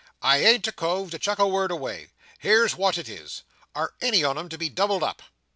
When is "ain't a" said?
0.43-0.71